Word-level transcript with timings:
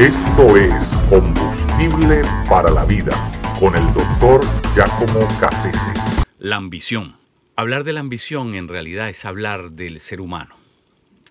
Esto 0.00 0.56
es 0.56 0.86
Combustible 1.10 2.22
para 2.48 2.70
la 2.70 2.86
Vida 2.86 3.12
con 3.60 3.76
el 3.76 3.84
doctor 3.92 4.40
Giacomo 4.74 5.28
Cassese. 5.38 5.92
La 6.38 6.56
ambición. 6.56 7.16
Hablar 7.54 7.84
de 7.84 7.92
la 7.92 8.00
ambición 8.00 8.54
en 8.54 8.68
realidad 8.68 9.10
es 9.10 9.26
hablar 9.26 9.72
del 9.72 10.00
ser 10.00 10.22
humano. 10.22 10.56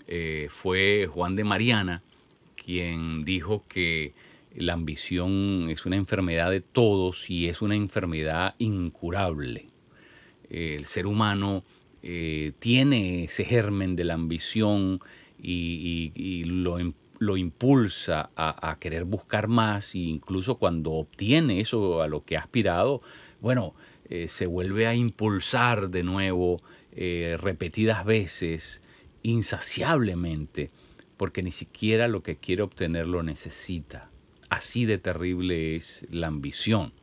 Eh, 0.05 0.49
fue 0.51 1.09
Juan 1.11 1.35
de 1.35 1.45
Mariana 1.45 2.03
quien 2.55 3.25
dijo 3.25 3.65
que 3.67 4.13
la 4.55 4.73
ambición 4.73 5.71
es 5.71 5.87
una 5.87 5.95
enfermedad 5.95 6.51
de 6.51 6.61
todos 6.61 7.27
y 7.27 7.49
es 7.49 7.63
una 7.63 7.73
enfermedad 7.73 8.53
incurable. 8.59 9.65
el 10.47 10.85
ser 10.85 11.07
humano 11.07 11.63
eh, 12.03 12.51
tiene 12.59 13.23
ese 13.23 13.45
germen 13.45 13.95
de 13.95 14.03
la 14.03 14.13
ambición 14.13 14.99
y, 15.41 16.43
lo, 16.45 16.77
lo, 17.19 17.37
impulsa 17.37 18.31
a, 18.35 18.77
querer 18.79 19.03
buscar 19.03 19.47
más 19.47 19.93
e 19.95 19.99
incluso 19.99 20.55
cuando 20.55 20.91
obtiene 20.91 21.61
eso 21.61 22.01
a 22.01 22.07
lo 22.07 22.23
que 22.23 22.37
ha 22.37 22.41
aspirado, 22.41 23.01
bueno, 23.39 23.75
eh, 24.09 24.27
se 24.27 24.47
vuelve 24.47 24.87
a 24.87 24.95
impulsar 24.95 25.89
de 25.89 26.03
nuevo 26.03 26.61
eh, 26.91 27.37
repetidas 27.39 28.05
veces, 28.05 28.81
insaciablemente, 29.21 30.71
porque 31.17 31.43
ni 31.43 31.51
siquiera 31.51 32.07
lo 32.07 32.23
que 32.23 32.37
quiere 32.37 32.63
obtener 32.63 33.07
lo 33.07 33.23
necesita. 33.23 34.09
Así 34.49 34.85
de 34.85 34.97
terrible 34.97 35.75
es 35.75 36.07
la 36.09 36.27
ambición. 36.27 36.93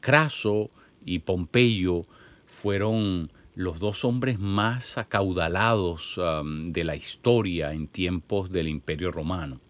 Craso 0.00 0.70
y 1.04 1.20
Pompeyo 1.20 2.02
fueron 2.46 3.30
los 3.54 3.78
dos 3.78 4.04
hombres 4.04 4.38
más 4.38 4.98
acaudalados 4.98 6.18
um, 6.18 6.72
de 6.72 6.84
la 6.84 6.96
historia 6.96 7.72
en 7.72 7.86
tiempos 7.86 8.50
del 8.50 8.68
Imperio 8.68 9.12
Romano. 9.12 9.60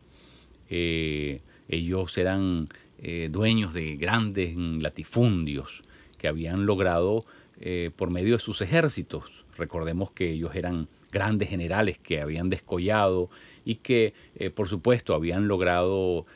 Eh, 0.71 1.43
ellos 1.69 2.17
eran 2.17 2.69
eh, 2.99 3.29
dueños 3.31 3.75
de 3.75 3.97
grandes 3.97 4.57
latifundios 4.57 5.83
que 6.17 6.29
habían 6.29 6.65
logrado 6.65 7.27
eh, 7.61 7.91
por 7.95 8.11
medio 8.11 8.33
de 8.33 8.39
sus 8.39 8.63
ejércitos. 8.63 9.45
Recordemos 9.57 10.11
que 10.11 10.31
ellos 10.31 10.55
eran 10.55 10.89
grandes 11.13 11.49
generales 11.49 11.99
que 11.99 12.21
habían 12.21 12.51
descollado 12.51 13.31
y 13.65 13.77
que, 13.77 14.15
por 14.57 14.69
supuesto, 14.69 15.15
habían 15.15 15.47
logrado 15.47 16.27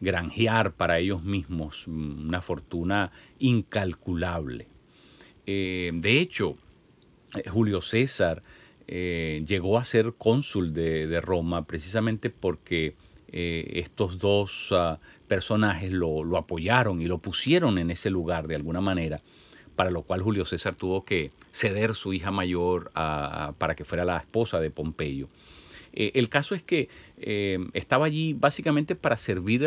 granjear 0.00 0.72
para 0.72 0.98
ellos 0.98 1.22
mismos 1.22 1.86
una 1.86 2.40
fortuna 2.40 3.12
incalculable. 3.38 4.66
Eh, 5.46 5.90
de 5.94 6.20
hecho, 6.20 6.56
eh, 7.36 7.48
Julio 7.48 7.80
César 7.80 8.42
eh, 8.86 9.42
llegó 9.46 9.78
a 9.78 9.84
ser 9.84 10.14
cónsul 10.16 10.72
de, 10.72 11.20
Roma 11.20 11.66
precisamente 11.66 12.30
porque 12.30 12.94
estos 13.32 14.18
dos 14.18 14.68
ah, 14.72 14.98
personajes 15.28 15.92
lo, 15.92 16.36
apoyaron 16.36 17.00
y 17.00 17.04
lo 17.06 17.18
pusieron 17.18 17.78
en 17.78 17.92
ese 17.92 18.10
lugar 18.10 18.48
de 18.48 18.56
alguna 18.56 18.80
manera, 18.80 19.20
para 19.76 19.92
lo 19.92 20.02
cual 20.02 20.20
Julio 20.20 20.44
César 20.44 20.74
tuvo 20.74 21.04
que 21.04 21.30
ceder 21.52 21.94
su 21.94 22.12
hija 22.12 22.32
mayor 22.32 22.90
para 22.92 23.76
que 23.76 23.84
fuera 23.84 24.04
la 24.04 24.16
esposa 24.16 24.58
de 24.58 24.72
Pompeyo. 24.72 25.28
el 25.92 26.28
caso 26.28 26.56
es 26.56 26.64
que 26.64 26.88
estaba 27.72 28.06
allí 28.06 28.32
básicamente 28.32 28.96
para 28.96 29.16
servir 29.16 29.64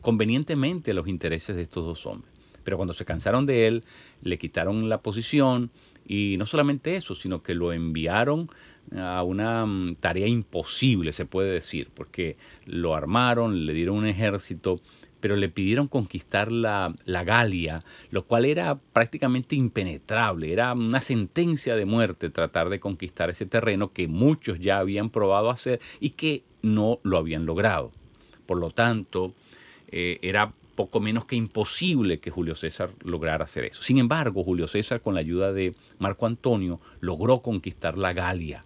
convenientemente 0.00 0.92
a 0.92 0.94
los 0.94 1.08
intereses 1.08 1.56
de 1.56 1.62
estos 1.62 1.84
dos 1.84 2.06
hombres. 2.06 2.32
Pero 2.64 2.76
cuando 2.76 2.94
se 2.94 3.04
cansaron 3.04 3.46
de 3.46 3.66
él, 3.66 3.84
le 4.22 4.38
quitaron 4.38 4.88
la 4.88 5.02
posición 5.02 5.70
y 6.06 6.36
no 6.38 6.46
solamente 6.46 6.96
eso, 6.96 7.14
sino 7.14 7.42
que 7.42 7.54
lo 7.54 7.72
enviaron 7.72 8.50
a 8.96 9.22
una 9.22 9.64
mm, 9.64 9.96
tarea 9.96 10.26
imposible, 10.26 11.12
se 11.12 11.26
puede 11.26 11.52
decir, 11.52 11.90
porque 11.94 12.36
lo 12.66 12.94
armaron, 12.94 13.66
le 13.66 13.72
dieron 13.72 13.96
un 13.98 14.06
ejército, 14.06 14.80
pero 15.20 15.36
le 15.36 15.48
pidieron 15.48 15.86
conquistar 15.86 16.50
la, 16.50 16.94
la, 17.04 17.22
Galia, 17.22 17.80
lo 18.10 18.24
cual 18.26 18.44
era 18.44 18.80
prácticamente 18.92 19.54
impenetrable, 19.54 20.52
era 20.52 20.72
una 20.72 21.00
sentencia 21.00 21.76
de 21.76 21.86
muerte 21.86 22.28
tratar 22.28 22.68
de 22.68 22.80
conquistar 22.80 23.30
ese 23.30 23.46
terreno 23.46 23.92
que 23.92 24.08
muchos 24.08 24.58
ya 24.58 24.78
habían 24.78 25.10
probado 25.10 25.50
hacer 25.50 25.80
y 26.00 26.10
que 26.10 26.42
no 26.62 26.98
lo 27.04 27.18
habían 27.18 27.46
logrado. 27.46 27.92
Por 28.46 28.58
lo 28.58 28.70
tanto, 28.70 29.34
eh, 29.88 30.18
era 30.22 30.52
poco 30.74 31.00
menos 31.00 31.24
que 31.26 31.36
imposible 31.36 32.18
que 32.20 32.30
Julio 32.30 32.54
César 32.54 32.90
lograra 33.04 33.44
hacer 33.44 33.64
eso. 33.64 33.82
Sin 33.82 33.98
embargo, 33.98 34.44
Julio 34.44 34.68
César, 34.68 35.00
con 35.00 35.14
la 35.14 35.20
ayuda 35.20 35.52
de 35.52 35.74
Marco 35.98 36.26
Antonio, 36.26 36.80
logró 37.00 37.42
conquistar 37.42 37.98
la 37.98 38.12
Galia, 38.12 38.64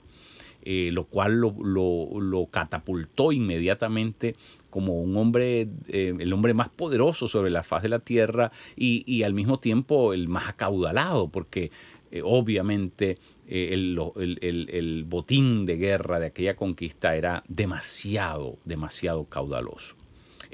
eh, 0.63 0.91
lo 0.93 1.05
cual 1.05 1.39
lo, 1.39 2.49
catapultó 2.51 3.33
inmediatamente 3.33 4.35
como 4.71 5.01
un 5.01 5.17
hombre, 5.17 5.69
eh, 5.89 6.15
el 6.19 6.33
hombre 6.33 6.55
más 6.55 6.69
poderoso 6.69 7.29
sobre 7.29 7.51
la 7.51 7.63
faz 7.63 7.83
de 7.83 7.89
la 7.89 7.99
tierra 7.99 8.53
y, 8.77 9.23
al 9.23 9.35
mismo 9.35 9.59
tiempo 9.59 10.13
el 10.13 10.29
más 10.29 10.49
acaudalado, 10.49 11.29
porque 11.29 11.71
eh, 12.11 12.23
obviamente 12.25 13.19
el, 13.49 13.99
el 14.17 15.05
botín 15.05 15.67
de 15.67 15.77
guerra 15.77 16.19
de 16.19 16.27
aquella 16.27 16.57
conquista 16.57 17.17
era 17.17 17.45
demasiado, 17.49 18.59
demasiado 18.65 19.25
caudaloso. 19.25 19.96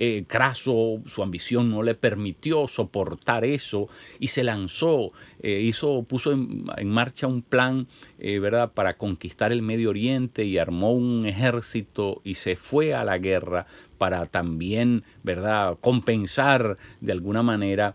Eh, 0.04 0.24
Craso, 0.26 1.00
su 1.06 1.22
ambición 1.22 1.70
no 1.70 1.84
le 1.84 1.94
permitió 1.94 2.66
soportar 2.66 3.44
eso 3.44 3.88
y 4.18 4.26
se 4.26 4.42
lanzó, 4.42 5.12
eh, 5.40 5.60
hizo, 5.60 6.02
puso 6.02 6.32
en, 6.32 6.88
marcha 6.88 7.28
un 7.28 7.40
plan 7.40 7.86
eh, 8.18 8.40
¿verdad? 8.40 8.72
para 8.72 8.94
conquistar 8.94 9.52
el 9.52 9.62
Medio 9.62 9.90
Oriente 9.90 10.44
y 10.44 10.58
armó 10.58 10.90
un 10.90 11.24
ejército 11.24 12.20
y 12.24 12.34
se 12.34 12.56
fue 12.56 12.94
a 12.94 13.04
la 13.04 13.18
guerra 13.18 13.66
para 13.96 14.26
también 14.26 15.04
¿verdad? 15.22 15.78
compensar 15.80 16.78
de 17.00 17.12
alguna 17.12 17.44
manera 17.44 17.94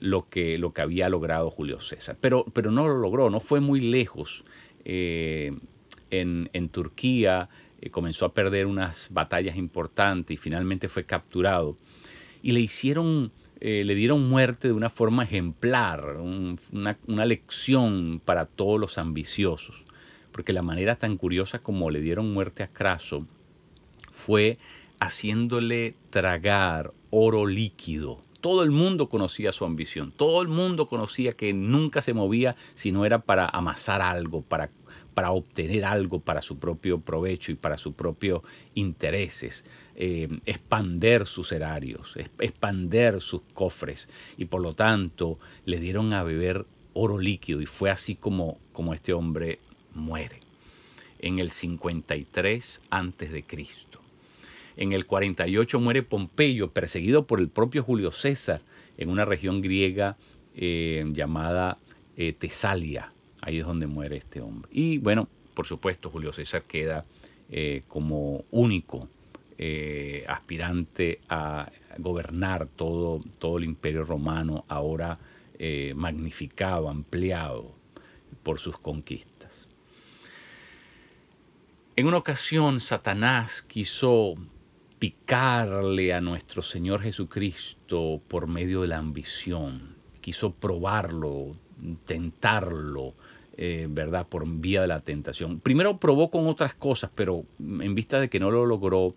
lo, 0.00 0.28
que, 0.28 0.58
lo 0.58 0.74
que 0.74 0.82
había 0.82 1.08
logrado 1.08 1.50
Julio 1.50 1.80
César. 1.80 2.18
Pero, 2.20 2.44
pero 2.52 2.70
no 2.70 2.86
lo 2.86 2.98
logró, 2.98 3.30
no 3.30 3.40
fue 3.40 3.60
muy 3.60 3.80
lejos. 3.80 4.44
en, 4.84 6.50
en 6.52 6.68
Turquía, 6.68 7.48
eh, 7.84 7.90
comenzó 7.90 8.24
a 8.24 8.32
perder 8.32 8.64
unas 8.64 9.10
batallas 9.12 9.56
importantes 9.56 10.34
y 10.34 10.38
finalmente 10.38 10.88
fue 10.88 11.04
capturado. 11.04 11.76
Y 12.42 12.52
le 12.52 12.60
hicieron, 12.60 13.30
eh, 13.60 13.84
le 13.84 13.94
dieron 13.94 14.26
muerte 14.26 14.68
de 14.68 14.74
una 14.74 14.88
forma 14.88 15.24
ejemplar, 15.24 16.16
una, 16.16 16.96
una 17.06 17.26
lección 17.26 18.22
para 18.24 18.46
todos 18.46 18.80
los 18.80 18.96
ambiciosos. 18.96 19.84
Porque 20.32 20.54
la 20.54 20.62
manera 20.62 20.96
tan 20.96 21.18
curiosa 21.18 21.58
como 21.58 21.90
le 21.90 22.00
dieron 22.00 22.32
muerte 22.32 22.62
a 22.62 22.68
Craso 22.68 23.26
fue 24.12 24.56
haciéndole 24.98 25.94
tragar 26.08 26.92
oro 27.10 27.46
líquido. 27.46 28.22
Todo 28.40 28.62
el 28.62 28.70
mundo 28.70 29.10
conocía 29.10 29.52
su 29.52 29.64
ambición, 29.66 30.10
todo 30.10 30.40
el 30.40 30.48
mundo 30.48 30.86
conocía 30.86 31.32
que 31.32 31.52
nunca 31.52 32.00
se 32.02 32.14
movía 32.14 32.56
si 32.74 32.92
no 32.92 33.04
era 33.04 33.20
para 33.20 33.46
amasar 33.46 34.02
algo, 34.02 34.42
para 34.42 34.70
para 35.14 35.30
obtener 35.30 35.84
algo 35.84 36.20
para 36.20 36.42
su 36.42 36.58
propio 36.58 37.00
provecho 37.00 37.52
y 37.52 37.54
para 37.54 37.76
sus 37.76 37.94
propios 37.94 38.42
intereses, 38.74 39.64
eh, 39.96 40.28
expander 40.44 41.26
sus 41.26 41.52
erarios, 41.52 42.16
expander 42.38 43.20
sus 43.20 43.42
cofres 43.54 44.08
y 44.36 44.46
por 44.46 44.60
lo 44.60 44.74
tanto 44.74 45.38
le 45.64 45.78
dieron 45.78 46.12
a 46.12 46.22
beber 46.22 46.66
oro 46.92 47.18
líquido 47.18 47.60
y 47.60 47.66
fue 47.66 47.90
así 47.90 48.14
como, 48.14 48.58
como 48.72 48.94
este 48.94 49.12
hombre 49.12 49.58
muere 49.94 50.40
en 51.20 51.38
el 51.38 51.50
53 51.50 52.82
antes 52.90 53.32
de 53.32 53.42
Cristo. 53.44 54.00
En 54.76 54.92
el 54.92 55.06
48 55.06 55.78
muere 55.80 56.02
Pompeyo, 56.02 56.70
perseguido 56.70 57.26
por 57.26 57.40
el 57.40 57.48
propio 57.48 57.82
Julio 57.82 58.10
César 58.10 58.60
en 58.98 59.08
una 59.08 59.24
región 59.24 59.60
griega 59.62 60.16
eh, 60.56 61.04
llamada 61.12 61.78
eh, 62.16 62.32
Tesalia. 62.32 63.12
Ahí 63.44 63.58
es 63.58 63.66
donde 63.66 63.86
muere 63.86 64.16
este 64.16 64.40
hombre. 64.40 64.70
Y 64.72 64.96
bueno, 64.98 65.28
por 65.52 65.66
supuesto, 65.66 66.08
Julio 66.08 66.32
César 66.32 66.62
queda 66.62 67.04
eh, 67.50 67.82
como 67.88 68.44
único 68.50 69.06
eh, 69.58 70.24
aspirante 70.26 71.20
a 71.28 71.70
gobernar 71.98 72.66
todo, 72.74 73.20
todo 73.38 73.58
el 73.58 73.64
imperio 73.64 74.04
romano, 74.04 74.64
ahora 74.66 75.18
eh, 75.58 75.92
magnificado, 75.94 76.88
ampliado 76.88 77.74
por 78.42 78.58
sus 78.58 78.78
conquistas. 78.78 79.68
En 81.96 82.06
una 82.06 82.16
ocasión, 82.16 82.80
Satanás 82.80 83.60
quiso 83.60 84.36
picarle 84.98 86.14
a 86.14 86.22
nuestro 86.22 86.62
Señor 86.62 87.02
Jesucristo 87.02 88.22
por 88.26 88.48
medio 88.48 88.80
de 88.80 88.88
la 88.88 88.98
ambición, 88.98 89.96
quiso 90.22 90.54
probarlo, 90.54 91.56
tentarlo, 92.06 93.14
eh, 93.56 93.86
¿verdad? 93.88 94.26
Por 94.28 94.48
vía 94.48 94.80
de 94.80 94.88
la 94.88 95.00
tentación. 95.00 95.60
Primero 95.60 95.98
probó 95.98 96.30
con 96.30 96.46
otras 96.46 96.74
cosas, 96.74 97.10
pero 97.14 97.44
en 97.58 97.94
vista 97.94 98.20
de 98.20 98.28
que 98.28 98.40
no 98.40 98.50
lo 98.50 98.66
logró, 98.66 99.14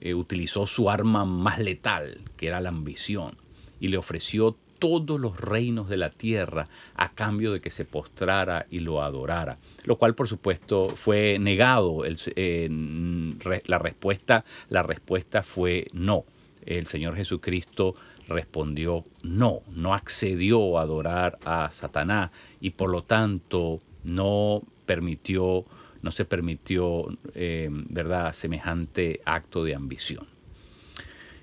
eh, 0.00 0.14
utilizó 0.14 0.66
su 0.66 0.90
arma 0.90 1.24
más 1.24 1.58
letal, 1.58 2.20
que 2.36 2.48
era 2.48 2.60
la 2.60 2.68
ambición, 2.68 3.36
y 3.80 3.88
le 3.88 3.96
ofreció 3.96 4.56
todos 4.78 5.18
los 5.20 5.40
reinos 5.40 5.88
de 5.88 5.96
la 5.96 6.10
tierra 6.10 6.68
a 6.94 7.12
cambio 7.12 7.52
de 7.52 7.60
que 7.60 7.70
se 7.70 7.84
postrara 7.84 8.66
y 8.70 8.80
lo 8.80 9.02
adorara. 9.02 9.56
Lo 9.84 9.96
cual, 9.96 10.14
por 10.14 10.28
supuesto, 10.28 10.88
fue 10.88 11.38
negado. 11.38 12.04
la, 12.04 13.78
respuesta, 13.78 14.44
la 14.68 14.82
respuesta 14.82 15.42
fue 15.42 15.88
no. 15.92 16.24
El 16.64 16.86
Señor 16.86 17.16
Jesucristo 17.16 17.94
respondió 18.28 19.04
no, 19.22 19.62
no 19.74 19.94
accedió 19.94 20.78
a 20.78 20.82
adorar 20.82 21.38
a 21.44 21.70
Satanás 21.70 22.30
y 22.60 22.70
por 22.70 22.90
lo 22.90 23.02
tanto 23.02 23.80
no 24.04 24.62
permitió, 24.86 25.64
no 26.02 26.10
se 26.10 26.24
permitió, 26.24 27.02
eh, 27.34 27.68
¿verdad?, 27.70 28.32
semejante 28.32 29.20
acto 29.24 29.64
de 29.64 29.74
ambición. 29.74 30.26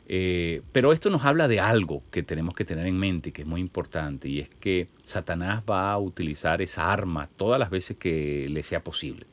Eh, 0.08 0.62
pero 0.72 0.94
esto 0.94 1.10
nos 1.10 1.26
habla 1.26 1.48
de 1.48 1.60
algo 1.60 2.04
que 2.12 2.22
tenemos 2.22 2.56
que 2.56 2.66
tener 2.66 2.86
en 2.86 2.98
mente, 2.98 3.32
que 3.32 3.42
es 3.42 3.48
muy 3.48 3.60
importante, 3.60 4.30
y 4.30 4.40
es 4.40 4.50
que 4.50 4.88
Satanás 5.02 5.64
va 5.70 5.92
a 5.92 5.98
utilizar 5.98 6.62
esa 6.62 6.92
arma 6.92 7.28
todas 7.38 7.60
las 7.60 7.72
veces 7.72 7.98
que 7.98 8.48
le 8.50 8.62
sea 8.64 8.84
posible. 8.84 9.26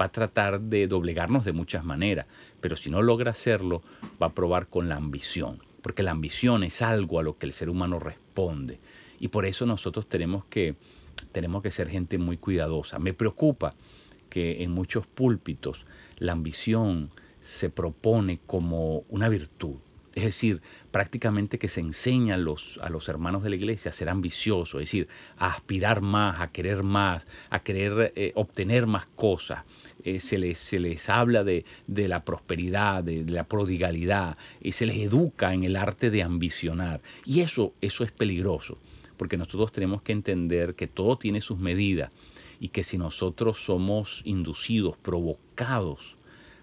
Va 0.00 0.06
a 0.06 0.12
tratar 0.12 0.60
de 0.60 0.86
doblegarnos 0.86 1.44
de 1.44 1.52
muchas 1.52 1.84
maneras, 1.84 2.26
pero 2.60 2.76
si 2.76 2.90
no 2.90 3.02
logra 3.02 3.30
hacerlo, 3.30 3.82
va 4.20 4.28
a 4.28 4.34
probar 4.34 4.66
con 4.66 4.88
la 4.88 4.96
ambición, 4.96 5.60
porque 5.82 6.02
la 6.02 6.10
ambición 6.10 6.62
es 6.62 6.82
algo 6.82 7.18
a 7.18 7.22
lo 7.22 7.38
que 7.38 7.46
el 7.46 7.52
ser 7.52 7.70
humano 7.70 7.98
responde. 7.98 8.78
Y 9.20 9.28
por 9.28 9.46
eso 9.46 9.66
nosotros 9.66 10.08
tenemos 10.08 10.44
que, 10.44 10.76
tenemos 11.32 11.62
que 11.62 11.70
ser 11.70 11.88
gente 11.88 12.18
muy 12.18 12.36
cuidadosa. 12.36 12.98
Me 12.98 13.14
preocupa 13.14 13.70
que 14.28 14.62
en 14.62 14.72
muchos 14.72 15.06
púlpitos 15.06 15.84
la 16.18 16.32
ambición 16.32 17.10
se 17.40 17.70
propone 17.70 18.40
como 18.46 19.04
una 19.08 19.28
virtud 19.28 19.76
es 20.14 20.24
decir, 20.24 20.62
prácticamente 20.90 21.58
que 21.58 21.68
se 21.68 21.80
enseña 21.80 22.34
a 22.34 22.38
los, 22.38 22.78
a 22.82 22.88
los 22.88 23.08
hermanos 23.08 23.42
de 23.42 23.50
la 23.50 23.56
iglesia 23.56 23.90
a 23.90 23.94
ser 23.94 24.08
ambiciosos, 24.08 24.80
es 24.80 24.88
decir, 24.88 25.08
a 25.36 25.48
aspirar 25.48 26.00
más, 26.00 26.40
a 26.40 26.50
querer 26.50 26.82
más, 26.82 27.26
a 27.50 27.60
querer 27.60 28.12
eh, 28.16 28.32
obtener 28.34 28.86
más 28.86 29.06
cosas. 29.06 29.64
Eh, 30.04 30.20
se, 30.20 30.38
les, 30.38 30.58
se, 30.58 30.80
les, 30.80 31.08
habla 31.08 31.44
de, 31.44 31.64
la 31.86 32.24
prosperidad, 32.24 33.04
de, 33.04 33.24
la 33.24 33.44
prodigalidad, 33.44 34.36
y 34.60 34.72
se 34.72 34.86
les 34.86 34.96
educa 34.96 35.52
en 35.52 35.64
el 35.64 35.76
arte 35.76 36.10
de 36.10 36.22
ambicionar. 36.22 37.00
Y 37.24 37.40
eso, 37.40 37.74
eso 37.80 38.04
es 38.04 38.12
peligroso, 38.12 38.78
porque 39.16 39.36
nosotros 39.36 39.72
tenemos 39.72 40.02
que 40.02 40.12
entender 40.12 40.74
que 40.74 40.86
todo 40.86 41.18
tiene 41.18 41.40
sus 41.40 41.58
medidas 41.58 42.12
y 42.60 42.68
que 42.68 42.82
si 42.82 42.98
nosotros 42.98 43.58
somos 43.64 44.22
inducidos, 44.24 44.96
provocados 44.96 46.16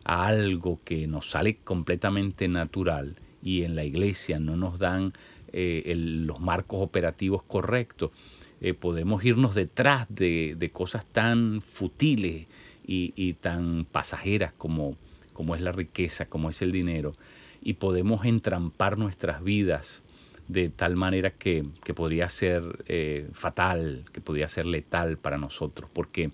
a 0.03 0.27
algo 0.27 0.79
que 0.83 1.07
nos 1.07 1.29
sale 1.31 1.57
completamente 1.57 2.47
natural, 2.47 3.15
y 3.45 3.63
en 3.63 3.75
la 3.75 3.85
iglesia 3.85 4.39
no 4.39 4.57
nos 4.57 4.79
dan 4.79 5.13
eh, 5.53 5.93
los 5.95 6.41
marcos 6.41 6.81
operativos 6.81 7.43
correctos, 7.43 8.11
eh, 8.59 8.73
podemos 8.73 9.23
irnos 9.23 9.53
detrás 9.53 10.07
de, 10.09 10.69
cosas 10.73 11.05
tan 11.05 11.61
futiles 11.61 12.47
y, 12.87 13.33
tan 13.33 13.85
pasajeras 13.85 14.51
como, 14.51 14.97
como 15.31 15.55
es 15.55 15.61
la 15.61 15.71
riqueza, 15.71 16.25
como 16.25 16.49
es 16.49 16.61
el 16.63 16.71
dinero, 16.71 17.13
y 17.61 17.73
podemos 17.73 18.25
entrampar 18.25 18.97
nuestras 18.97 19.43
vidas 19.43 20.01
de 20.47 20.69
tal 20.69 20.95
manera 20.95 21.29
que, 21.29 21.65
podría 21.95 22.29
ser 22.29 22.83
eh, 22.87 23.29
fatal, 23.33 24.05
que 24.11 24.21
podría 24.21 24.47
ser 24.47 24.65
letal 24.65 25.17
para 25.17 25.37
nosotros, 25.37 25.87
porque 25.93 26.31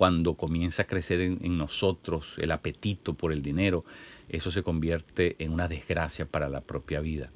cuando 0.00 0.32
comienza 0.32 0.84
a 0.84 0.86
crecer 0.86 1.20
en, 1.20 1.58
nosotros 1.58 2.32
el 2.38 2.52
apetito 2.52 3.12
por 3.12 3.34
el 3.34 3.42
dinero, 3.42 3.84
eso 4.30 4.50
se 4.50 4.62
convierte 4.62 5.36
en 5.38 5.52
una 5.52 5.68
desgracia 5.68 6.24
para 6.24 6.48
la 6.48 6.62
propia 6.62 7.00
vida. 7.00 7.30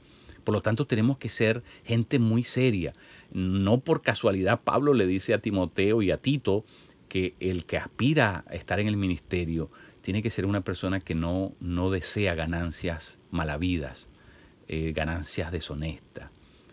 Por 0.45 0.55
lo 0.55 0.63
tanto, 0.63 0.87
tenemos 0.87 1.19
que 1.19 1.29
ser 1.29 1.63
gente 1.85 2.19
muy 2.19 2.43
seria. 2.43 2.95
No 3.35 3.81
por 3.81 4.01
casualidad 4.01 4.63
Pablo 4.63 4.95
le 4.95 5.07
dice 5.07 5.35
a 5.35 5.43
Timoteo 5.43 6.01
y 6.01 6.11
a 6.11 6.17
Tito 6.17 6.65
que 7.11 7.35
el 7.39 7.67
que 7.67 7.77
aspira 7.77 8.47
a 8.49 8.55
estar 8.55 8.81
en 8.81 8.89
el 8.89 8.97
ministerio 8.97 9.69
tiene 10.01 10.23
que 10.23 10.31
ser 10.31 10.47
una 10.47 10.63
persona 10.63 11.01
que 11.01 11.15
no, 11.15 11.53
no 11.61 11.91
desea 11.91 12.35
ganancias 12.35 13.19
malavidas, 13.31 14.09
eh, 14.69 14.95
ganancias 14.97 15.53
deshonestas. 15.53 16.31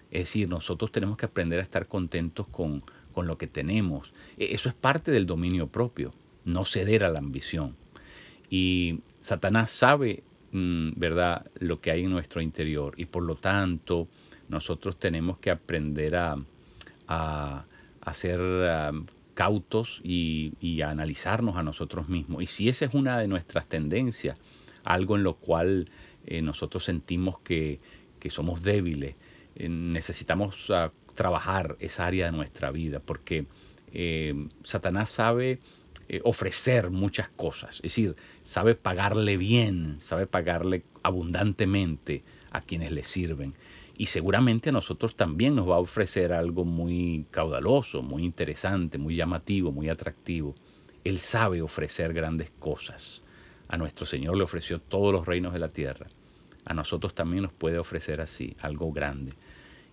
Es 0.09 0.21
decir, 0.21 0.47
nosotros 0.47 0.93
tenemos 0.93 1.17
que 1.17 1.25
aprender 1.25 1.59
a 1.59 1.63
estar 1.63 1.85
contentos 1.87 2.47
con, 2.47 2.81
con 3.11 3.27
lo 3.27 3.37
que 3.37 3.47
tenemos. 3.47 4.13
E, 4.37 4.53
eso 4.53 4.69
es 4.69 4.75
parte 4.75 5.11
del 5.11 5.25
dominio 5.25 5.67
propio, 5.67 6.13
no 6.45 6.65
ceder 6.65 7.03
a 7.03 7.09
la 7.09 7.19
ambición. 7.19 7.75
Y 8.49 8.99
Satanás 9.21 9.71
sabe, 9.71 10.23
mm, 10.51 10.91
¿verdad?, 10.95 11.45
lo 11.59 11.79
que 11.81 11.91
hay 11.91 12.03
en 12.03 12.11
nuestro 12.11 12.41
interior 12.41 12.93
y 12.97 13.05
por 13.05 13.23
lo 13.23 13.35
tanto 13.35 14.07
nosotros 14.49 14.99
tenemos 14.99 15.37
que 15.37 15.49
aprender 15.49 16.15
a, 16.17 16.35
a, 17.07 18.13
ser 18.13 18.39
cautos 19.33 20.01
y, 20.03 20.81
a 20.81 20.89
analizarnos 20.89 21.55
a 21.55 21.63
nosotros 21.63 22.09
mismos. 22.09 22.43
Y 22.43 22.47
si 22.47 22.69
esa 22.69 22.85
es 22.85 22.93
una 22.93 23.17
de 23.19 23.27
nuestras 23.27 23.67
tendencias, 23.67 24.37
algo 24.83 25.15
en 25.15 25.23
lo 25.23 25.35
cual 25.35 25.89
eh, 26.25 26.41
nosotros 26.41 26.83
sentimos 26.83 27.39
que, 27.39 27.79
somos 28.29 28.61
débiles, 28.61 29.15
eh, 29.55 29.69
necesitamos 29.69 30.69
ah, 30.69 30.91
trabajar 31.21 31.75
esa 31.79 32.07
área 32.07 32.25
de 32.25 32.31
nuestra 32.31 32.71
vida, 32.71 32.99
porque 32.99 33.45
eh, 33.93 34.33
Satanás 34.63 35.11
sabe 35.11 35.59
eh, 36.09 36.19
ofrecer 36.23 36.89
muchas 36.89 37.29
cosas. 37.29 37.75
Es 37.75 37.91
decir, 37.93 38.15
sabe 38.41 38.73
pagarle 38.73 39.37
bien, 39.37 39.97
sabe 39.99 40.25
pagarle 40.25 40.81
abundantemente 41.03 42.23
a 42.49 42.61
quienes 42.61 42.91
le 42.91 43.03
sirven. 43.03 43.53
Y 43.95 44.07
seguramente 44.07 44.69
a 44.69 44.71
nosotros 44.71 45.15
también 45.15 45.53
nos 45.55 45.69
va 45.69 45.75
a 45.75 45.79
ofrecer 45.79 46.33
algo 46.33 46.65
muy 46.65 47.27
caudaloso, 47.29 48.01
muy 48.01 48.23
interesante, 48.23 48.97
muy 48.97 49.15
llamativo, 49.15 49.71
muy 49.71 49.89
atractivo. 49.89 50.55
Él 51.03 51.19
sabe 51.19 51.61
ofrecer 51.61 52.13
grandes 52.13 52.49
cosas. 52.57 53.21
A 53.67 53.77
nuestro 53.77 54.07
Señor 54.07 54.37
le 54.37 54.43
ofreció 54.43 54.81
todos 54.81 55.13
los 55.13 55.27
reinos 55.27 55.53
de 55.53 55.59
la 55.59 55.69
tierra. 55.69 56.07
A 56.65 56.73
nosotros 56.73 57.13
también 57.13 57.43
nos 57.43 57.53
puede 57.53 57.77
ofrecer 57.77 58.21
así, 58.21 58.55
algo 58.61 58.91
grande. 58.91 59.33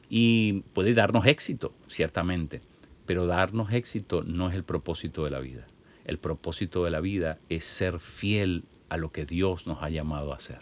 Y 0.09 0.61
puede 0.73 0.95
darnos 0.95 1.27
éxito, 1.27 1.75
ciertamente, 1.87 2.61
pero 3.07 3.27
darnos 3.27 3.73
éxito 3.73 4.23
no 4.23 4.49
es 4.49 4.55
el 4.55 4.65
propósito 4.65 5.25
de 5.25 5.31
la 5.31 5.41
vida. 5.41 5.67
El 6.05 6.19
propósito 6.19 6.85
de 6.85 6.91
la 6.91 7.01
vida 7.01 7.39
es 7.49 7.65
ser 7.65 8.01
fiel 8.01 8.65
a 8.89 8.97
lo 8.97 9.13
que 9.13 9.27
Dios 9.27 9.67
nos 9.67 9.83
ha 9.83 9.91
llamado 9.91 10.33
a 10.33 10.37
hacer. 10.37 10.61